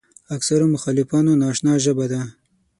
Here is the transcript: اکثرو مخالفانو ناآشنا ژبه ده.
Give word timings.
اکثرو 0.35 0.65
مخالفانو 0.75 1.31
ناآشنا 1.41 1.73
ژبه 1.83 2.05
ده. 2.11 2.21